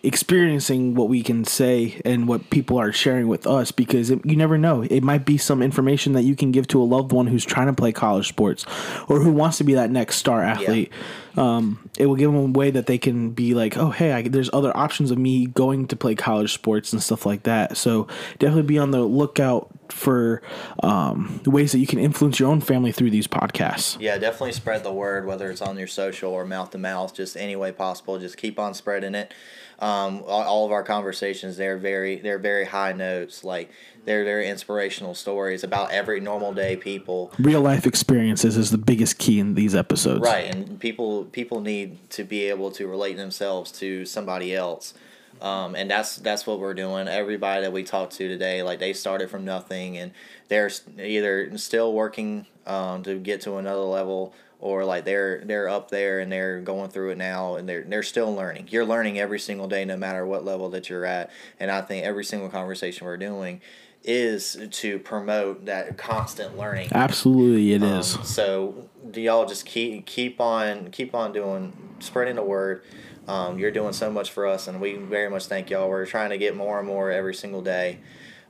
experiencing 0.01 0.95
what 0.95 1.09
we 1.09 1.21
can 1.21 1.43
say 1.43 2.01
and 2.05 2.27
what 2.27 2.49
people 2.49 2.77
are 2.77 2.91
sharing 2.91 3.27
with 3.27 3.45
us 3.45 3.71
because 3.71 4.09
it, 4.09 4.25
you 4.25 4.35
never 4.35 4.57
know. 4.57 4.81
It 4.81 5.03
might 5.03 5.25
be 5.25 5.37
some 5.37 5.61
information 5.61 6.13
that 6.13 6.23
you 6.23 6.35
can 6.35 6.51
give 6.51 6.67
to 6.69 6.81
a 6.81 6.83
loved 6.83 7.11
one 7.11 7.27
who's 7.27 7.45
trying 7.45 7.67
to 7.67 7.73
play 7.73 7.91
college 7.91 8.27
sports 8.27 8.65
or 9.09 9.19
who 9.19 9.31
wants 9.31 9.57
to 9.57 9.63
be 9.63 9.73
that 9.73 9.91
next 9.91 10.15
star 10.15 10.41
athlete. 10.41 10.91
Um, 11.35 11.89
it 11.97 12.05
will 12.05 12.15
give 12.15 12.31
them 12.31 12.39
a 12.39 12.45
way 12.45 12.71
that 12.71 12.85
they 12.85 12.97
can 12.97 13.31
be 13.31 13.53
like, 13.53 13.77
oh, 13.77 13.91
hey, 13.91 14.11
I, 14.13 14.21
there's 14.23 14.49
other 14.53 14.75
options 14.75 15.11
of 15.11 15.17
me 15.17 15.45
going 15.47 15.87
to 15.87 15.95
play 15.95 16.15
college 16.15 16.53
sports 16.53 16.91
and 16.93 17.01
stuff 17.01 17.25
like 17.25 17.43
that. 17.43 17.77
So 17.77 18.07
definitely 18.39 18.63
be 18.63 18.77
on 18.77 18.91
the 18.91 19.01
lookout 19.01 19.69
for 19.91 20.41
um, 20.83 21.41
ways 21.45 21.71
that 21.71 21.79
you 21.79 21.87
can 21.87 21.99
influence 21.99 22.39
your 22.39 22.49
own 22.49 22.61
family 22.61 22.91
through 22.91 23.11
these 23.11 23.27
podcasts. 23.27 23.99
yeah, 23.99 24.17
definitely 24.17 24.51
spread 24.53 24.83
the 24.83 24.93
word, 24.93 25.25
whether 25.25 25.49
it's 25.49 25.61
on 25.61 25.77
your 25.77 25.87
social 25.87 26.31
or 26.31 26.45
mouth 26.45 26.71
to 26.71 26.77
mouth, 26.77 27.13
just 27.13 27.35
any 27.35 27.55
way 27.55 27.71
possible. 27.71 28.19
Just 28.19 28.37
keep 28.37 28.59
on 28.59 28.73
spreading 28.73 29.15
it. 29.15 29.33
Um, 29.81 30.23
all, 30.27 30.65
of 30.65 30.73
our 30.73 30.83
conversations 30.83 31.55
they're 31.55 31.77
very 31.77 32.17
they're 32.17 32.37
very 32.37 32.65
high 32.65 32.91
notes. 32.91 33.43
Like 33.43 33.71
they're 34.05 34.25
very 34.25 34.49
inspirational 34.49 35.15
stories 35.15 35.63
about 35.63 35.91
every 35.91 36.19
normal 36.19 36.53
day 36.53 36.75
people. 36.75 37.31
Real 37.39 37.61
life 37.61 37.85
experiences 37.85 38.57
is 38.57 38.71
the 38.71 38.77
biggest 38.77 39.17
key 39.17 39.39
in 39.39 39.55
these 39.55 39.75
episodes. 39.75 40.21
Right, 40.21 40.53
and 40.53 40.79
people 40.79 41.25
people 41.25 41.61
need 41.61 42.09
to 42.11 42.23
be 42.23 42.49
able 42.49 42.71
to 42.71 42.87
relate 42.87 43.15
themselves 43.15 43.71
to 43.73 44.05
somebody 44.05 44.53
else, 44.53 44.93
um, 45.41 45.75
and 45.75 45.89
that's 45.89 46.17
that's 46.17 46.45
what 46.45 46.59
we're 46.59 46.73
doing. 46.73 47.07
Everybody 47.07 47.61
that 47.61 47.71
we 47.71 47.83
talked 47.83 48.13
to 48.13 48.27
today, 48.27 48.61
like 48.63 48.79
they 48.79 48.93
started 48.93 49.29
from 49.29 49.45
nothing, 49.45 49.97
and 49.97 50.11
they're 50.47 50.69
either 50.99 51.57
still 51.57 51.93
working 51.93 52.45
um, 52.65 53.03
to 53.03 53.17
get 53.19 53.41
to 53.41 53.55
another 53.57 53.81
level, 53.81 54.33
or 54.59 54.83
like 54.85 55.05
they're 55.05 55.41
they're 55.45 55.69
up 55.69 55.89
there 55.91 56.19
and 56.19 56.31
they're 56.31 56.59
going 56.59 56.89
through 56.89 57.11
it 57.11 57.17
now, 57.17 57.55
and 57.55 57.67
they're 57.69 57.83
they're 57.83 58.03
still 58.03 58.33
learning. 58.33 58.67
You're 58.69 58.85
learning 58.85 59.19
every 59.19 59.39
single 59.39 59.67
day, 59.67 59.85
no 59.85 59.97
matter 59.97 60.25
what 60.25 60.43
level 60.43 60.69
that 60.71 60.89
you're 60.89 61.05
at, 61.05 61.31
and 61.59 61.71
I 61.71 61.81
think 61.81 62.05
every 62.05 62.25
single 62.25 62.49
conversation 62.49 63.05
we're 63.07 63.17
doing 63.17 63.61
is 64.03 64.57
to 64.71 64.97
promote 64.99 65.65
that 65.65 65.97
constant 65.97 66.57
learning. 66.57 66.87
Absolutely, 66.93 67.73
it 67.73 67.83
Um, 67.83 67.99
is. 67.99 68.17
So 68.23 68.89
do 69.11 69.19
y'all 69.21 69.45
just 69.45 69.65
keep 69.65 70.05
keep 70.05 70.39
on 70.39 70.89
keep 70.91 71.13
on 71.13 71.33
doing 71.33 71.95
spreading 71.99 72.35
the 72.35 72.43
word. 72.43 72.83
Um, 73.29 73.59
you're 73.59 73.69
doing 73.69 73.93
so 73.93 74.09
much 74.09 74.31
for 74.31 74.47
us, 74.47 74.67
and 74.67 74.81
we 74.81 74.95
very 74.95 75.29
much 75.29 75.45
thank 75.45 75.69
y'all. 75.69 75.87
We're 75.87 76.07
trying 76.07 76.31
to 76.31 76.39
get 76.39 76.55
more 76.55 76.79
and 76.79 76.87
more 76.87 77.11
every 77.11 77.35
single 77.35 77.61
day. 77.61 77.99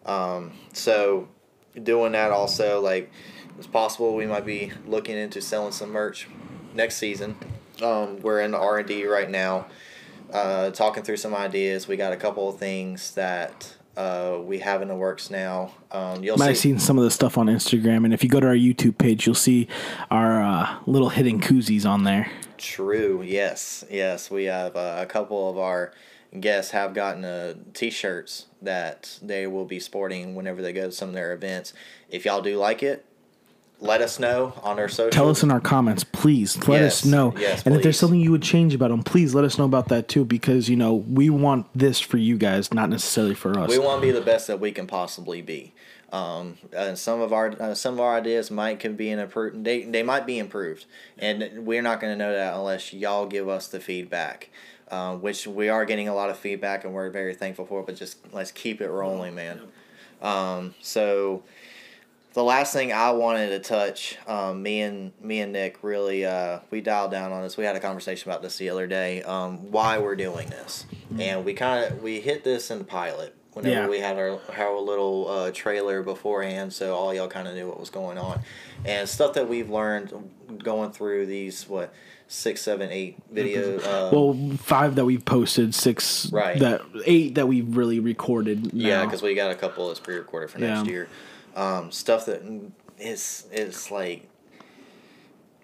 Um, 0.06 0.54
so 0.72 1.28
doing 1.84 2.14
that 2.14 2.32
also, 2.32 2.80
like 2.80 3.12
it's 3.58 3.68
possible 3.68 4.16
we 4.16 4.26
might 4.26 4.46
be 4.46 4.72
looking 4.88 5.18
into 5.18 5.42
selling 5.42 5.74
some 5.74 5.92
merch 5.92 6.30
next 6.74 6.96
season. 6.96 7.36
Um, 7.82 8.22
we're 8.22 8.40
in 8.40 8.54
R 8.54 8.78
and 8.78 8.88
D 8.88 9.06
right 9.06 9.30
now, 9.30 9.68
uh, 10.32 10.70
talking 10.70 11.04
through 11.04 11.18
some 11.18 11.36
ideas. 11.36 11.86
We 11.86 11.98
got 11.98 12.14
a 12.14 12.18
couple 12.18 12.48
of 12.48 12.58
things 12.58 13.14
that 13.16 13.76
uh, 14.00 14.40
we 14.40 14.60
have 14.60 14.82
in 14.82 14.88
the 14.88 14.96
works 14.96 15.30
now. 15.30 15.74
Um, 15.92 16.24
you'll 16.24 16.38
Might 16.38 16.48
have 16.48 16.58
see. 16.58 16.70
seen 16.70 16.80
some 16.80 16.98
of 16.98 17.04
the 17.04 17.12
stuff 17.12 17.38
on 17.38 17.48
Instagram, 17.48 18.06
and 18.06 18.14
if 18.14 18.24
you 18.24 18.30
go 18.30 18.40
to 18.40 18.48
our 18.48 18.56
YouTube 18.56 18.98
page, 18.98 19.26
you'll 19.26 19.36
see 19.36 19.68
our 20.10 20.42
uh, 20.42 20.78
little 20.86 21.10
hidden 21.10 21.42
koozies 21.42 21.86
on 21.86 22.06
there. 22.06 22.32
True. 22.58 23.22
Yes. 23.22 23.84
Yes. 23.92 24.32
We 24.32 24.46
have 24.46 24.78
uh, 24.78 24.96
a 25.00 25.06
couple 25.06 25.50
of 25.50 25.58
our 25.58 25.92
guests 26.40 26.72
have 26.72 26.94
gotten 26.94 27.26
uh, 27.26 27.56
t-shirts 27.74 28.46
that 28.62 29.20
they 29.22 29.48
will 29.48 29.66
be 29.66 29.82
sporting 29.82 30.34
whenever 30.34 30.62
they 30.62 30.72
go 30.72 30.86
to 30.86 30.92
some 30.94 31.10
of 31.10 31.16
their 31.16 31.34
events. 31.34 31.74
If 32.10 32.24
y'all 32.24 32.42
do 32.42 32.58
like 32.58 32.82
it, 32.82 33.06
let 33.82 34.02
us 34.02 34.20
know 34.20 34.54
on 34.64 34.80
our 34.80 34.90
social. 34.90 35.12
Tell 35.12 35.30
us 35.30 35.44
in 35.44 35.52
our 35.52 35.60
comments, 35.60 36.04
please. 36.04 36.58
Let 36.68 36.82
Yes, 36.82 37.04
us 37.04 37.06
know. 37.06 37.34
yes, 37.38 37.64
and 37.66 37.76
if 37.76 37.84
there's 37.84 37.98
something 37.98 38.20
you 38.20 38.32
would 38.32 38.42
change 38.44 38.74
about 38.74 38.90
them, 38.90 39.04
please 39.04 39.34
let 39.34 39.44
us 39.46 39.58
know 39.58 39.66
about 39.66 39.88
that 39.90 40.08
too, 40.08 40.26
because 40.26 40.70
you 40.70 40.76
know 40.76 40.94
we 40.96 41.30
want 41.30 41.68
this 41.74 42.00
for 42.00 42.18
you 42.18 42.38
guys, 42.38 42.74
not 42.74 42.90
necessarily 42.90 43.36
for 43.36 43.58
us. 43.58 43.70
We 43.70 43.80
want 43.80 44.02
to 44.02 44.08
be 44.08 44.12
the 44.12 44.22
best 44.22 44.48
that 44.48 44.60
we 44.60 44.72
can 44.72 44.88
possibly 44.88 45.42
be. 45.42 45.74
Um, 46.12 46.58
and 46.76 46.98
some 46.98 47.22
of 47.22 47.32
our 47.32 47.54
uh, 47.60 47.76
some 47.76 47.94
of 47.96 48.00
our 48.00 48.18
ideas 48.18 48.50
might 48.50 48.80
can 48.80 48.96
be 48.96 49.10
an 49.12 49.20
improved. 49.20 49.64
They 49.64 49.84
they 49.84 50.04
might 50.04 50.26
be 50.26 50.40
improved, 50.40 50.86
and 51.18 51.66
we're 51.66 51.84
not 51.84 52.02
going 52.02 52.14
to 52.14 52.18
know 52.18 52.34
that 52.34 52.56
unless 52.56 52.94
y'all 52.94 53.28
give 53.28 53.48
us 53.48 53.68
the 53.68 53.80
feedback. 53.80 54.50
Uh, 54.90 55.16
which 55.16 55.46
we 55.46 55.70
are 55.70 55.86
getting 55.86 56.08
a 56.08 56.16
lot 56.16 56.32
of 56.32 56.38
feedback, 56.40 56.84
and 56.84 56.96
we're 56.96 57.12
very 57.12 57.36
thankful 57.36 57.64
for. 57.64 57.84
But 57.84 57.96
just 57.96 58.18
let's 58.34 58.52
keep 58.52 58.82
it 58.82 58.90
rolling, 58.90 59.36
man. 59.36 59.62
Um, 60.20 60.74
so 60.82 61.44
the 62.34 62.44
last 62.44 62.74
thing 62.74 62.94
I 62.94 63.12
wanted 63.12 63.50
to 63.50 63.60
touch, 63.60 64.18
um, 64.28 64.62
me 64.62 64.82
and 64.82 65.12
me 65.22 65.40
and 65.40 65.52
Nick 65.54 65.80
really 65.84 66.26
uh, 66.26 66.60
we 66.72 66.82
dialed 66.82 67.12
down 67.12 67.32
on 67.32 67.42
this. 67.44 67.58
We 67.58 67.66
had 67.66 67.76
a 67.76 67.80
conversation 67.80 68.30
about 68.30 68.42
this 68.42 68.58
the 68.58 68.70
other 68.70 68.88
day. 68.88 69.24
Um, 69.24 69.72
why 69.72 69.98
we're 69.98 70.16
doing 70.16 70.50
this, 70.50 70.86
and 71.18 71.44
we 71.44 71.54
kind 71.54 71.86
of 71.92 72.02
we 72.04 72.20
hit 72.20 72.44
this 72.44 72.70
in 72.72 72.78
the 72.80 72.84
pilot 72.86 73.36
whenever 73.54 73.82
Yeah. 73.84 73.88
we 73.90 74.00
had 74.00 74.18
our 74.18 74.40
our 74.58 74.80
little 74.80 75.28
uh, 75.28 75.52
trailer 75.52 76.04
beforehand, 76.04 76.72
so 76.74 76.96
all 76.96 77.14
y'all 77.14 77.28
kind 77.28 77.48
of 77.48 77.56
knew 77.56 77.68
what 77.68 77.80
was 77.80 77.90
going 77.90 78.18
on, 78.18 78.42
and 78.86 79.10
stuff 79.10 79.34
that 79.34 79.50
we've 79.50 79.70
learned 79.70 80.14
going 80.64 80.92
through 80.92 81.26
these 81.26 81.68
what 81.68 81.94
six, 82.28 82.62
seven, 82.62 82.92
eight 82.92 83.18
video. 83.32 83.80
Uh, 83.80 84.10
well, 84.14 84.58
five 84.58 84.94
that 84.94 85.06
we've 85.06 85.26
posted, 85.26 85.74
six 85.74 86.32
Right. 86.32 86.60
that 86.60 86.82
eight 87.08 87.34
that 87.36 87.48
we've 87.48 87.76
really 87.76 88.00
recorded. 88.00 88.70
Yeah, 88.72 89.04
because 89.04 89.24
we 89.24 89.34
got 89.34 89.50
a 89.50 89.56
couple 89.56 89.88
that's 89.88 90.00
pre-recorded 90.00 90.52
for 90.52 90.60
next 90.60 90.86
Yeah. 90.86 90.92
year. 90.92 91.08
Um, 91.60 91.92
stuff 91.92 92.26
that 92.28 92.42
is 92.98 93.46
is 93.52 93.92
like 93.92 94.30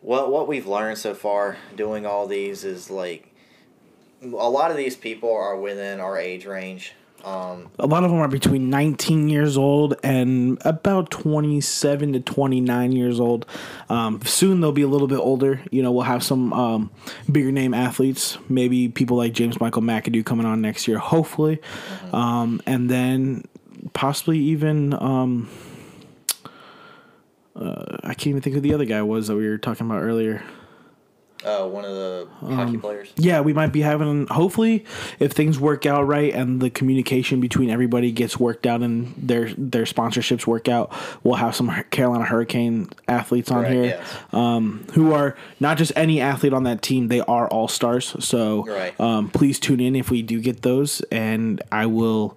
what 0.01 0.29
what 0.29 0.45
we've 0.45 0.67
learned 0.67 0.97
so 0.97 1.13
far 1.13 1.55
doing 1.77 2.05
all 2.05 2.27
these 2.27 2.65
is 2.65 2.89
like 2.91 3.33
a 4.21 4.27
lot 4.27 4.71
of 4.71 4.77
these 4.77 4.97
people 4.97 5.33
are 5.33 5.55
within 5.55 6.01
our 6.01 6.17
age 6.17 6.45
range. 6.45 6.93
Um, 7.23 7.71
a 7.79 7.87
lot 7.87 8.03
of 8.03 8.11
them 8.11 8.19
are 8.19 8.27
between 8.27 8.69
19 8.69 9.29
years 9.29 9.57
old 9.57 9.95
and 10.03 10.61
about 10.65 11.09
27 11.11 12.11
to 12.11 12.19
29 12.19 12.91
years 12.91 13.19
old. 13.19 13.45
Um, 13.89 14.21
soon 14.23 14.59
they'll 14.59 14.73
be 14.73 14.81
a 14.81 14.87
little 14.87 15.07
bit 15.07 15.19
older. 15.19 15.61
You 15.71 15.81
know, 15.81 15.93
we'll 15.93 16.03
have 16.03 16.23
some 16.23 16.51
um, 16.51 16.91
bigger 17.31 17.53
name 17.53 17.73
athletes, 17.73 18.37
maybe 18.49 18.89
people 18.89 19.17
like 19.17 19.31
James 19.33 19.59
Michael 19.61 19.81
McAdoo 19.81 20.25
coming 20.25 20.45
on 20.45 20.61
next 20.61 20.89
year, 20.89 20.99
hopefully. 20.99 21.61
Um, 22.13 22.61
and 22.67 22.89
then 22.89 23.45
possibly 23.93 24.37
even. 24.39 24.93
Uh, 27.55 27.97
I 28.03 28.13
can't 28.13 28.27
even 28.27 28.41
think 28.41 28.53
who 28.55 28.61
the 28.61 28.73
other 28.73 28.85
guy 28.85 29.01
was 29.01 29.27
that 29.27 29.35
we 29.35 29.47
were 29.47 29.57
talking 29.57 29.85
about 29.87 30.01
earlier. 30.03 30.43
uh, 31.45 31.63
one 31.67 31.85
of 31.85 31.91
the 31.93 32.27
Um, 32.41 32.53
hockey 32.55 32.77
players. 32.77 33.13
Yeah, 33.17 33.41
we 33.41 33.53
might 33.53 33.71
be 33.71 33.81
having. 33.81 34.25
Hopefully, 34.27 34.83
if 35.19 35.31
things 35.33 35.59
work 35.59 35.85
out 35.85 36.07
right 36.07 36.33
and 36.33 36.59
the 36.59 36.71
communication 36.71 37.39
between 37.39 37.69
everybody 37.69 38.11
gets 38.11 38.39
worked 38.39 38.65
out 38.65 38.81
and 38.81 39.13
their 39.15 39.51
their 39.55 39.83
sponsorships 39.83 40.47
work 40.47 40.67
out, 40.67 40.91
we'll 41.23 41.35
have 41.35 41.55
some 41.55 41.69
Carolina 41.91 42.25
Hurricane 42.25 42.89
athletes 43.07 43.51
on 43.51 43.61
Right, 43.63 43.71
here, 43.71 43.83
yes. 43.85 44.07
um, 44.33 44.85
who 44.93 45.13
are 45.13 45.35
not 45.59 45.77
just 45.77 45.91
any 45.95 46.19
athlete 46.19 46.51
on 46.53 46.63
that 46.63 46.81
team; 46.81 47.09
they 47.09 47.21
are 47.21 47.47
all 47.49 47.67
stars. 47.67 48.15
So, 48.25 48.65
Right. 48.65 48.99
um, 48.99 49.29
please 49.29 49.59
tune 49.59 49.79
in 49.79 49.95
if 49.95 50.09
we 50.09 50.23
do 50.23 50.39
get 50.41 50.63
those, 50.63 51.01
and 51.11 51.61
I 51.71 51.85
will 51.85 52.35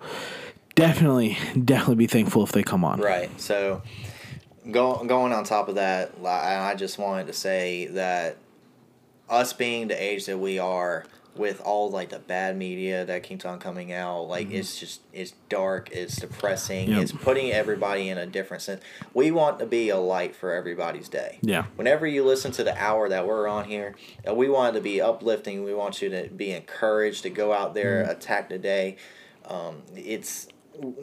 definitely 0.75 1.39
definitely 1.65 1.95
be 1.97 2.07
thankful 2.09 2.43
if 2.45 2.53
they 2.53 2.63
come 2.63 2.85
on. 2.85 3.01
Right. 3.01 3.31
So, 3.41 3.81
go, 4.71 5.03
going 5.05 5.33
on 5.33 5.45
top 5.45 5.69
of 5.69 5.75
that, 5.77 6.13
I 6.25 6.75
just 6.77 6.99
wanted 6.99 7.27
to 7.29 7.33
say 7.33 7.87
that 7.87 8.37
us 9.29 9.53
being 9.53 9.89
the 9.89 10.03
age 10.03 10.27
that 10.27 10.39
we 10.39 10.59
are, 10.59 11.05
with 11.37 11.61
all 11.61 11.89
like 11.89 12.09
the 12.09 12.19
bad 12.19 12.57
media 12.57 13.05
that 13.05 13.23
keeps 13.23 13.45
on 13.45 13.61
coming 13.61 13.93
out, 13.93 14.23
like 14.23 14.51
it's 14.51 14.77
just 14.81 15.03
it's 15.13 15.35
dark, 15.49 15.89
it's 15.93 16.17
depressing, 16.17 16.91
Yep. 16.91 17.01
it's 17.03 17.13
putting 17.13 17.53
everybody 17.53 18.09
in 18.09 18.19
a 18.19 18.27
different 18.27 18.61
sense. 18.61 18.83
We 19.15 19.31
want 19.31 19.61
to 19.61 19.67
be 19.67 19.89
a 19.91 19.99
light 19.99 20.35
for 20.35 20.53
everybody's 20.53 21.09
day. 21.09 21.39
Yeah. 21.41 21.67
Whenever 21.77 22.09
you 22.09 22.25
listen 22.25 22.51
to 22.53 22.65
the 22.65 22.77
hour 22.77 23.09
that 23.09 23.25
we're 23.25 23.47
on 23.47 23.67
here, 23.67 23.95
we 24.33 24.49
want 24.49 24.75
it 24.75 24.79
to 24.81 24.83
be 24.83 25.01
uplifting. 25.01 25.63
We 25.63 25.75
want 25.75 26.03
you 26.03 26.09
to 26.09 26.29
be 26.29 26.51
encouraged 26.51 27.23
to 27.23 27.31
go 27.31 27.53
out 27.53 27.73
there, 27.73 28.03
Mm-hmm. 28.03 28.11
attack 28.11 28.49
the 28.49 28.59
day. 28.59 28.97
Um, 29.45 29.83
it's 29.95 30.49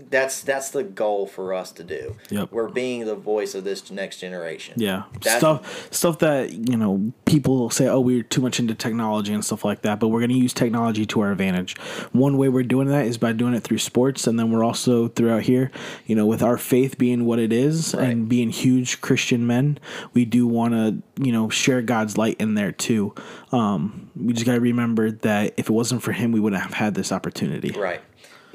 that's 0.10 0.42
that's 0.42 0.70
the 0.70 0.84
goal 0.84 1.28
for 1.28 1.54
us 1.54 1.72
to 1.74 1.84
do. 1.84 2.16
Yep. 2.30 2.52
We're 2.52 2.70
being 2.70 3.06
the 3.06 3.16
voice 3.16 3.56
of 3.56 3.64
this 3.64 3.92
next 3.92 4.20
generation. 4.20 4.76
Yeah, 4.78 5.04
That- 5.24 5.38
stuff 5.40 5.94
stuff 5.94 6.20
that 6.20 6.52
you 6.54 6.78
know 6.78 7.12
people 7.26 7.70
say, 7.70 7.88
oh, 7.88 8.00
we're 8.00 8.24
too 8.24 8.42
much 8.42 8.60
into 8.60 8.74
technology 8.76 9.34
and 9.34 9.44
stuff 9.44 9.66
like 9.66 9.82
that. 9.82 10.00
But 10.00 10.10
we're 10.10 10.20
going 10.20 10.30
to 10.32 10.38
use 10.38 10.54
technology 10.54 11.06
to 11.08 11.22
our 11.22 11.32
advantage. 11.32 11.78
One 12.12 12.38
way 12.38 12.50
we're 12.50 12.64
doing 12.64 12.88
that 12.88 13.06
is 13.06 13.18
by 13.18 13.34
doing 13.34 13.54
it 13.54 13.64
through 13.64 13.80
sports, 13.80 14.28
and 14.28 14.40
then 14.40 14.52
we're 14.52 14.64
also 14.64 15.08
throughout 15.10 15.44
here, 15.44 15.72
you 16.06 16.16
know, 16.16 16.26
with 16.26 16.42
our 16.42 16.58
faith 16.58 16.98
being 16.98 17.26
what 17.26 17.40
it 17.40 17.52
is 17.52 17.94
Right. 17.94 18.10
and 18.10 18.30
being 18.30 18.50
huge 18.50 19.02
Christian 19.02 19.46
men, 19.46 19.78
we 20.14 20.26
do 20.26 20.48
want 20.48 20.74
to 20.74 21.02
you 21.24 21.32
know 21.32 21.50
share 21.50 21.82
God's 21.82 22.18
light 22.18 22.38
in 22.40 22.54
there 22.56 22.72
too. 22.72 23.14
Um, 23.52 24.10
we 24.16 24.34
just 24.34 24.46
got 24.46 24.54
to 24.54 24.60
remember 24.62 25.12
that 25.12 25.54
if 25.58 25.70
it 25.70 25.74
wasn't 25.74 26.02
for 26.04 26.12
Him, 26.12 26.32
we 26.32 26.40
wouldn't 26.40 26.62
have 26.62 26.74
had 26.74 26.94
this 26.96 27.12
opportunity. 27.12 27.72
Right. 27.78 28.02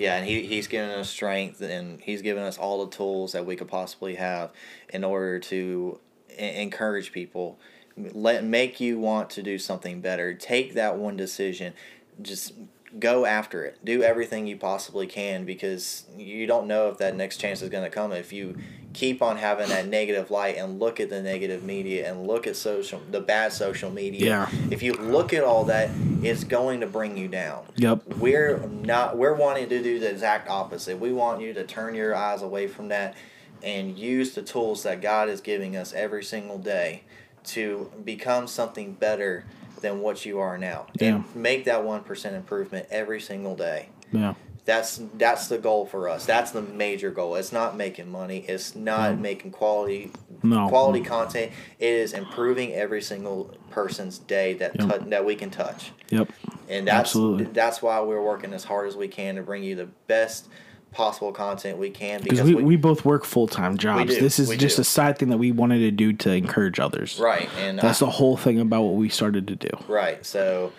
Yeah, 0.01 0.17
and 0.17 0.27
he, 0.27 0.47
he's 0.47 0.67
given 0.67 0.89
us 0.89 1.11
strength 1.11 1.61
and 1.61 2.01
he's 2.01 2.23
given 2.23 2.43
us 2.43 2.57
all 2.57 2.87
the 2.87 2.91
tools 2.91 3.33
that 3.33 3.45
we 3.45 3.55
could 3.55 3.69
possibly 3.69 4.15
have 4.15 4.51
in 4.89 5.05
order 5.05 5.39
to 5.41 6.01
encourage 6.39 7.13
people, 7.13 7.59
let 7.99 8.43
make 8.43 8.81
you 8.81 8.99
want 8.99 9.29
to 9.29 9.43
do 9.43 9.59
something 9.59 10.01
better. 10.01 10.33
Take 10.33 10.73
that 10.73 10.97
one 10.97 11.19
decision, 11.19 11.75
just 12.23 12.55
go 12.99 13.25
after 13.25 13.65
it. 13.65 13.79
Do 13.85 14.03
everything 14.03 14.47
you 14.47 14.57
possibly 14.57 15.07
can 15.07 15.45
because 15.45 16.05
you 16.17 16.47
don't 16.47 16.67
know 16.67 16.89
if 16.89 16.99
that 16.99 17.17
next 17.17 17.37
chance 17.37 17.63
is 17.63 17.69
going 17.69 17.85
to 17.85 17.91
come 17.91 18.13
if 18.13 18.33
you 18.33 18.57
keep 18.93 19.23
on 19.23 19.37
having 19.37 19.69
that 19.69 19.87
negative 19.87 20.31
light 20.33 20.57
and 20.57 20.81
look 20.81 20.99
at 20.99 21.09
the 21.09 21.23
negative 21.23 21.63
media 21.63 22.11
and 22.11 22.27
look 22.27 22.47
at 22.49 22.57
social 22.57 23.01
the 23.11 23.21
bad 23.21 23.53
social 23.53 23.91
media. 23.91 24.27
Yeah. 24.27 24.51
If 24.71 24.83
you 24.83 24.95
look 24.95 25.33
at 25.33 25.45
all 25.45 25.65
that, 25.67 25.91
it's 26.23 26.43
going 26.45 26.81
to 26.81 26.87
bring 26.87 27.17
you 27.17 27.29
down 27.29 27.65
Yep. 27.77 28.15
we're 28.19 28.59
not 28.67 29.17
we're 29.17 29.35
wanting 29.35 29.69
to 29.69 29.83
do 29.83 29.99
the 29.99 30.11
exact 30.11 30.51
opposite 30.51 30.99
we 31.01 31.13
want 31.13 31.41
you 31.41 31.55
to 31.55 31.65
turn 31.65 31.95
your 31.95 32.15
eyes 32.15 32.43
away 32.43 32.67
from 32.67 32.89
that 32.89 33.15
and 33.63 33.99
use 33.99 34.35
the 34.35 34.43
tools 34.43 34.83
that 34.83 35.01
god 35.01 35.31
is 35.31 35.41
giving 35.41 35.77
us 35.77 35.95
every 35.95 36.23
single 36.23 36.59
day 36.59 37.05
to 37.45 37.91
become 38.05 38.47
something 38.47 38.93
better 38.93 39.47
than 39.81 40.01
what 40.01 40.25
you 40.25 40.39
are 40.39 40.57
now 40.59 40.87
and 41.01 41.25
make 41.35 41.65
that 41.65 41.83
1% 41.83 42.33
improvement 42.35 42.87
every 42.91 43.21
single 43.21 43.57
day 43.57 43.89
Yeah. 44.13 44.35
that's 44.65 45.01
that's 45.15 45.49
the 45.49 45.59
goal 45.59 45.87
for 45.87 46.09
us 46.09 46.27
that's 46.27 46.51
the 46.53 46.63
major 46.63 47.11
goal 47.11 47.35
it's 47.37 47.53
not 47.53 47.77
making 47.77 48.11
money 48.11 48.45
it's 48.47 48.75
not 48.77 49.19
making 49.19 49.51
quality 49.51 50.11
No. 50.43 50.69
quality 50.69 51.01
content 51.03 51.53
it 51.79 51.89
is 51.93 52.13
improving 52.13 52.73
every 52.75 53.03
single 53.03 53.57
person's 53.71 54.19
day 54.19 54.55
that 54.55 54.79
Yep. 54.79 54.89
tou- 55.03 55.11
that 55.11 55.25
we 55.25 55.35
can 55.35 55.51
touch 55.51 55.93
Yep. 56.11 56.29
and 56.69 56.87
that's 56.87 56.99
Absolutely. 57.11 57.45
that's 57.47 57.81
why 57.83 58.01
we're 58.01 58.23
working 58.23 58.53
as 58.53 58.65
hard 58.65 58.87
as 58.89 58.97
we 58.97 59.09
can 59.09 59.37
to 59.37 59.43
bring 59.43 59.63
you 59.63 59.75
the 59.77 59.89
best 60.07 60.49
possible 60.93 61.33
content 61.33 61.79
we 61.79 61.91
can 61.91 62.21
Because 62.23 62.41
because 62.41 62.55
we, 62.55 62.63
we 62.63 62.77
both 62.77 63.05
work 63.05 63.25
full 63.25 63.47
time 63.47 63.77
jobs. 63.79 64.15
do, 64.15 64.21
This 64.21 64.39
is 64.39 64.49
we 64.49 64.57
just 64.57 64.77
do. 64.77 64.83
a 64.83 64.85
side 64.85 65.19
thing 65.19 65.29
that 65.29 65.39
we 65.39 65.53
wanted 65.53 65.79
to 65.79 65.91
do 65.91 66.13
to 66.15 66.33
encourage 66.33 66.81
others. 66.81 67.19
right 67.21 67.49
and 67.59 67.79
That's 67.79 68.03
I, 68.03 68.07
the 68.07 68.11
whole 68.11 68.37
thing 68.37 68.59
about 68.61 68.83
what 68.83 68.95
we 68.95 69.09
started 69.09 69.47
to 69.49 69.57
do. 69.57 69.71
right 69.89 70.25
so 70.27 70.73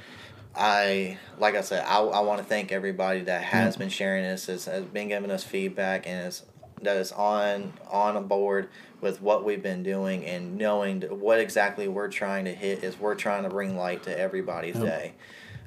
I 0.56 1.18
like 1.40 1.56
I 1.56 1.62
said 1.62 1.86
I, 1.86 2.00
I 2.02 2.20
want 2.22 2.40
to 2.40 2.44
thank 2.46 2.72
everybody 2.72 3.22
that 3.22 3.42
has 3.42 3.78
been 3.78 3.90
sharing 3.90 4.24
this 4.24 4.48
has, 4.48 4.66
has 4.66 4.84
been 4.84 5.08
giving 5.08 5.32
us 5.32 5.44
feedback 5.44 6.06
and 6.08 6.28
is 6.28 6.44
that 6.82 6.98
is 6.98 7.12
on 7.14 7.74
on 7.90 8.18
a 8.18 8.22
board 8.22 8.68
with 9.00 9.22
what 9.22 9.46
we've 9.46 9.64
been 9.64 9.82
doing 9.82 10.26
and 10.26 10.58
knowing 10.58 11.02
what 11.04 11.40
exactly 11.40 11.88
we're 11.88 12.10
trying 12.10 12.46
to 12.46 12.54
hit 12.54 12.84
is 12.84 13.00
we're 13.00 13.16
trying 13.16 13.44
to 13.44 13.50
bring 13.50 13.78
light 13.78 14.04
to 14.04 14.20
everybody's 14.20 14.76
day. 14.76 15.14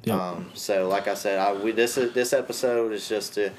Yep. 0.04 0.16
Um, 0.20 0.50
so 0.54 0.86
like 0.88 1.08
I 1.08 1.14
said, 1.14 1.38
I 1.38 1.52
we 1.54 1.72
this 1.72 1.96
is 1.96 2.12
this 2.12 2.32
episode 2.32 2.92
is 2.92 3.08
just 3.08 3.34
to 3.34 3.50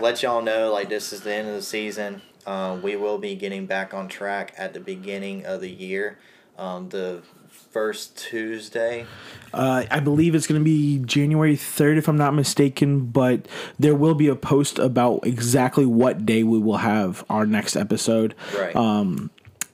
let 0.00 0.22
y'all 0.22 0.42
know 0.42 0.72
like 0.72 0.88
this 0.88 1.12
is 1.12 1.20
the 1.22 1.34
end 1.34 1.48
of 1.48 1.54
the 1.54 1.62
season. 1.62 2.22
Um, 2.46 2.82
we 2.82 2.96
will 2.96 3.18
be 3.18 3.34
getting 3.34 3.66
back 3.66 3.92
on 3.94 4.08
track 4.08 4.54
at 4.56 4.72
the 4.72 4.80
beginning 4.80 5.44
of 5.44 5.60
the 5.60 5.70
year. 5.70 6.18
Um, 6.58 6.88
the 6.88 7.22
first 7.70 8.18
Tuesday. 8.18 9.06
Uh, 9.52 9.84
I 9.90 10.00
believe 10.00 10.34
it's 10.34 10.46
going 10.46 10.60
to 10.60 10.64
be 10.64 10.98
January 10.98 11.56
3rd, 11.56 11.98
if 11.98 12.08
I'm 12.08 12.16
not 12.16 12.34
mistaken, 12.34 13.06
but 13.06 13.46
there 13.78 13.94
will 13.94 14.14
be 14.14 14.28
a 14.28 14.36
post 14.36 14.78
about 14.78 15.26
exactly 15.26 15.86
what 15.86 16.26
day 16.26 16.42
we 16.42 16.58
will 16.58 16.78
have 16.78 17.24
our 17.30 17.46
next 17.46 17.76
episode. 17.76 18.34
Right. 18.56 18.74
Um, 18.74 19.30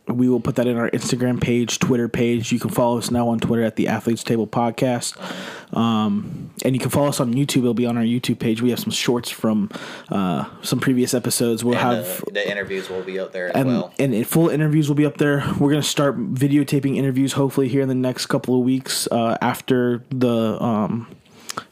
we 0.08 0.28
will 0.28 0.40
put 0.40 0.56
that 0.56 0.66
in 0.66 0.76
our 0.76 0.88
Instagram 0.90 1.40
page, 1.40 1.78
Twitter 1.78 2.08
page. 2.08 2.52
You 2.52 2.60
can 2.60 2.70
follow 2.70 2.98
us 2.98 3.10
now 3.10 3.28
on 3.28 3.40
Twitter 3.40 3.62
at 3.62 3.76
the 3.76 3.88
Athletes 3.88 4.22
Table 4.22 4.46
Podcast. 4.46 5.16
Um, 5.76 6.50
and 6.64 6.74
you 6.74 6.80
can 6.80 6.90
follow 6.90 7.08
us 7.08 7.18
on 7.18 7.34
YouTube. 7.34 7.58
It'll 7.58 7.74
be 7.74 7.86
on 7.86 7.96
our 7.96 8.04
YouTube 8.04 8.38
page. 8.38 8.62
We 8.62 8.70
have 8.70 8.78
some 8.78 8.92
shorts 8.92 9.30
from 9.30 9.70
uh, 10.08 10.44
some 10.62 10.78
previous 10.78 11.12
episodes. 11.12 11.64
We'll 11.64 11.74
and 11.74 11.96
have 11.96 12.24
the, 12.24 12.32
the 12.32 12.50
interviews 12.50 12.88
will 12.88 13.02
be 13.02 13.18
up 13.18 13.32
there 13.32 13.48
as 13.48 13.56
and, 13.56 13.68
well. 13.68 13.92
and 13.98 14.26
full 14.26 14.48
interviews 14.48 14.88
will 14.88 14.94
be 14.96 15.06
up 15.06 15.18
there. 15.18 15.44
We're 15.58 15.70
gonna 15.70 15.82
start 15.82 16.16
videotaping 16.16 16.96
interviews 16.96 17.32
hopefully 17.32 17.68
here 17.68 17.82
in 17.82 17.88
the 17.88 17.94
next 17.94 18.26
couple 18.26 18.56
of 18.58 18.64
weeks 18.64 19.08
uh, 19.10 19.36
after 19.40 20.04
the 20.10 20.62
um, 20.62 21.08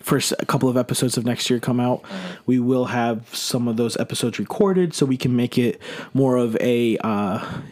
first 0.00 0.34
couple 0.48 0.68
of 0.68 0.76
episodes 0.76 1.16
of 1.16 1.24
next 1.24 1.48
year 1.48 1.60
come 1.60 1.78
out. 1.78 2.02
Mm-hmm. 2.02 2.34
We 2.46 2.58
will 2.58 2.86
have 2.86 3.34
some 3.34 3.68
of 3.68 3.76
those 3.76 3.96
episodes 3.96 4.38
recorded 4.38 4.92
so 4.92 5.06
we 5.06 5.16
can 5.16 5.36
make 5.36 5.56
it 5.56 5.80
more 6.12 6.36
of 6.36 6.56
a. 6.60 6.98
Uh, 6.98 7.62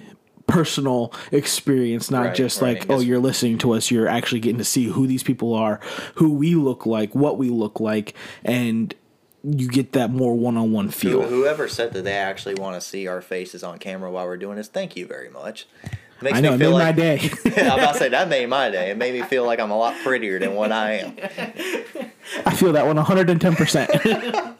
personal 0.47 1.13
experience 1.31 2.11
not 2.11 2.27
Right, 2.27 2.35
just 2.35 2.61
right, 2.61 2.79
like 2.79 2.91
oh 2.91 3.01
you're 3.01 3.19
listening 3.21 3.59
to 3.59 3.73
us 3.73 3.91
you're 3.91 4.09
actually 4.09 4.41
getting 4.41 4.59
to 4.59 4.65
see 4.65 4.87
who 4.87 5.07
these 5.07 5.23
people 5.23 5.55
are 5.55 5.81
who 6.17 6.33
we 6.33 6.55
look 6.55 6.87
like 6.87 7.15
what 7.15 7.39
we 7.39 7.49
look 7.49 7.81
like 7.81 8.15
and 8.45 8.95
you 9.45 9.69
get 9.69 9.93
that 9.93 10.11
more 10.11 10.35
one-on-one 10.37 10.91
feel 10.91 11.23
Whoever 11.23 11.67
said 11.69 11.93
that 11.95 12.03
they 12.03 12.13
actually 12.13 12.55
want 12.55 12.81
to 12.81 12.81
see 12.81 13.07
our 13.09 13.21
faces 13.21 13.65
on 13.65 13.79
camera 13.79 14.11
while 14.11 14.27
we're 14.27 14.37
doing 14.37 14.57
this, 14.57 14.69
thank 14.69 14.95
you 14.97 15.07
very 15.07 15.29
much. 15.29 15.67
Makes 16.21 16.39
i 16.39 16.41
know 16.41 16.51
me 16.51 16.55
it 16.55 16.59
feel 16.59 16.71
made 16.71 16.75
like 16.77 16.85
my 16.85 16.93
day 17.03 17.31
I'm 17.57 17.79
about 17.81 17.93
to 17.95 17.99
say 17.99 18.09
that 18.11 18.29
made 18.29 18.49
my 18.49 18.71
day. 18.71 18.91
It 18.93 18.97
made 18.97 19.13
me 19.15 19.23
feel 19.23 19.45
like 19.45 19.59
I'm 19.59 19.73
a 19.73 19.77
lot 19.77 19.97
prettier 20.05 20.39
than 20.39 20.55
what 20.55 20.71
I 20.71 20.93
am. 20.99 21.17
i 22.47 22.55
feel 22.55 22.73
that 22.73 22.87
one 22.87 22.97
110% 22.97 24.55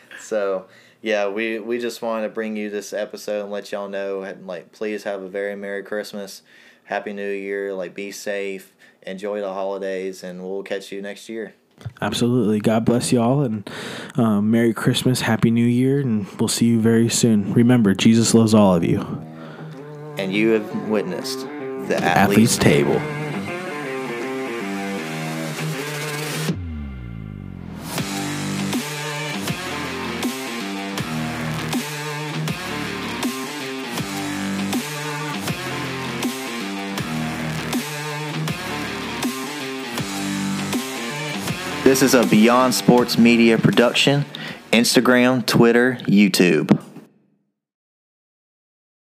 So 0.20 0.66
yeah, 1.02 1.28
we 1.28 1.58
we 1.58 1.78
just 1.78 2.02
wanted 2.02 2.28
to 2.28 2.34
bring 2.34 2.56
you 2.56 2.70
this 2.70 2.92
episode 2.92 3.42
and 3.42 3.50
let 3.50 3.72
y'all 3.72 3.88
know. 3.88 4.22
and, 4.22 4.46
Like, 4.46 4.72
please 4.72 5.04
have 5.04 5.22
a 5.22 5.28
very 5.28 5.56
merry 5.56 5.82
Christmas, 5.82 6.42
happy 6.84 7.12
New 7.12 7.30
Year. 7.30 7.72
Like, 7.74 7.94
be 7.94 8.10
safe, 8.10 8.74
enjoy 9.02 9.40
the 9.40 9.52
holidays, 9.52 10.22
and 10.22 10.42
we'll 10.42 10.62
catch 10.62 10.92
you 10.92 11.00
next 11.00 11.28
year. 11.28 11.54
Absolutely. 12.02 12.60
God 12.60 12.84
bless 12.84 13.10
y'all 13.10 13.42
and 13.42 13.68
um, 14.16 14.50
Merry 14.50 14.74
Christmas, 14.74 15.22
Happy 15.22 15.50
New 15.50 15.64
Year, 15.64 16.00
and 16.00 16.26
we'll 16.38 16.48
see 16.48 16.66
you 16.66 16.80
very 16.80 17.08
soon. 17.08 17.54
Remember, 17.54 17.94
Jesus 17.94 18.34
loves 18.34 18.52
all 18.52 18.74
of 18.74 18.84
you. 18.84 19.00
And 20.18 20.32
you 20.32 20.50
have 20.50 20.88
witnessed 20.88 21.40
the 21.40 21.96
Athletes 21.96 22.58
athletes. 22.58 22.58
Table. 22.58 23.19
This 41.90 42.02
is 42.02 42.14
a 42.14 42.24
Beyond 42.24 42.72
Sports 42.72 43.18
Media 43.18 43.58
production. 43.58 44.24
Instagram, 44.70 45.44
Twitter, 45.44 45.98
YouTube. 46.02 46.89